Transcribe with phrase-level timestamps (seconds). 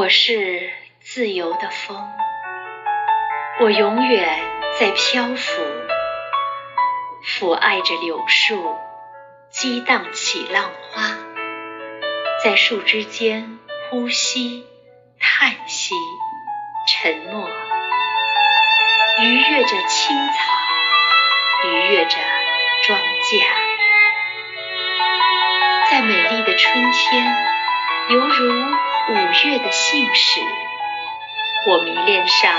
[0.00, 0.70] 我是
[1.02, 2.10] 自由的风，
[3.60, 4.40] 我永远
[4.78, 5.62] 在漂浮，
[7.22, 8.78] 抚爱着柳树，
[9.50, 11.02] 激荡起浪花，
[12.42, 13.58] 在树枝间
[13.90, 14.64] 呼吸、
[15.18, 15.94] 叹息、
[16.88, 17.50] 沉默，
[19.18, 22.16] 愉悦着青草，愉悦着
[22.86, 23.44] 庄稼，
[25.90, 27.59] 在美丽的春天，
[28.10, 28.50] 犹如。
[29.10, 30.40] 五月的信使，
[31.66, 32.52] 我迷恋上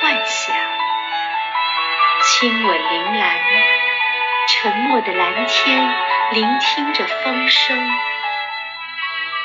[0.00, 0.54] 幻想，
[2.22, 3.38] 亲吻铃兰，
[4.48, 5.94] 沉默的蓝天，
[6.32, 7.78] 聆听着风声。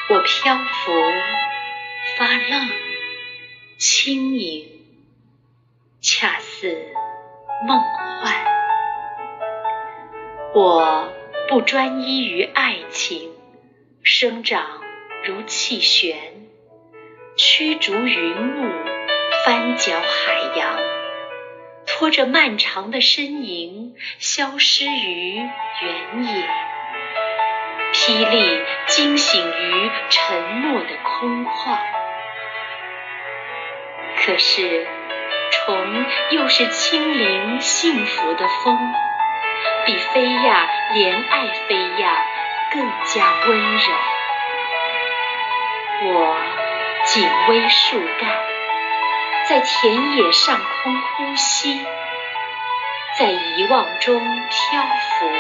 [0.10, 0.92] 我漂浮，
[2.18, 2.70] 发愣，
[3.78, 4.68] 轻盈，
[6.02, 6.86] 恰似
[7.66, 8.34] 梦幻。
[10.54, 11.14] 我
[11.48, 13.32] 不专一于爱情，
[14.04, 14.82] 生长
[15.24, 16.18] 如气旋。
[17.38, 18.72] 驱逐云雾，
[19.46, 20.80] 翻搅海洋，
[21.86, 26.50] 拖着漫长的身影，消失于原野。
[27.94, 31.78] 霹雳惊醒于沉默的空旷。
[34.18, 34.88] 可是，
[35.52, 38.78] 虫又是轻灵幸福的风，
[39.86, 42.26] 比飞呀怜爱飞呀
[42.74, 43.94] 更加温柔。
[46.02, 46.38] 我。
[47.04, 48.30] 紧偎树干，
[49.50, 51.84] 在田野上空呼吸，
[53.18, 55.32] 在遗忘中漂浮。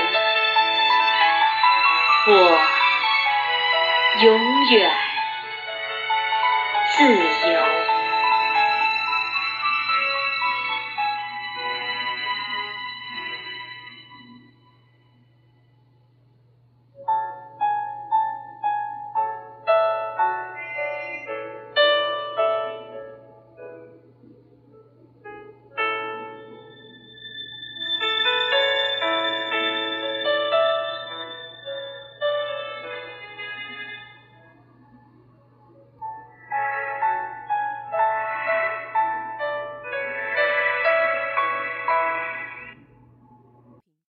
[2.31, 2.59] 我
[4.21, 4.91] 永远
[6.97, 7.13] 自
[7.51, 7.80] 由。